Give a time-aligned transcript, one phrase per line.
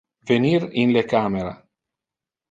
[0.29, 1.51] Venir in le camera.